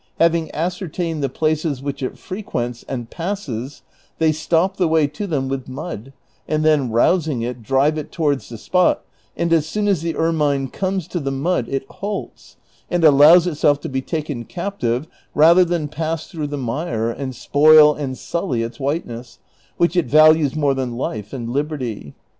Having 0.17 0.49
ascertained 0.55 1.21
the 1.21 1.29
places 1.29 1.83
which 1.83 2.01
it 2.01 2.17
frequents 2.17 2.83
and 2.89 3.11
passes, 3.11 3.83
they 4.17 4.31
stop 4.31 4.77
the 4.77 4.87
way 4.87 5.05
to 5.05 5.27
them 5.27 5.47
with 5.47 5.67
mud, 5.69 6.11
and 6.47 6.65
then 6.65 6.89
rousing 6.89 7.43
it, 7.43 7.61
drive 7.61 7.99
it 7.99 8.11
towards 8.11 8.49
the 8.49 8.57
spot, 8.57 9.05
and 9.37 9.53
as 9.53 9.67
soon 9.67 9.87
as 9.87 10.01
the 10.01 10.15
ermine 10.15 10.69
comes 10.69 11.07
to 11.07 11.19
the 11.19 11.29
mud 11.29 11.67
it 11.69 11.85
halts, 11.87 12.57
and 12.89 13.03
allows 13.03 13.45
itself 13.45 13.79
to 13.81 13.89
be 13.89 14.01
taken 14.01 14.43
captive 14.43 15.05
rather 15.35 15.63
than 15.63 15.87
pass 15.87 16.25
through 16.25 16.47
the 16.47 16.57
mire, 16.57 17.11
and 17.11 17.35
spoil 17.35 17.93
and 17.93 18.17
sully 18.17 18.63
its 18.63 18.79
whiteness, 18.79 19.37
which 19.77 19.95
it 19.95 20.07
values 20.07 20.55
more 20.55 20.73
than 20.73 20.97
life 20.97 21.31
and 21.31 21.49
liberty. 21.51 22.15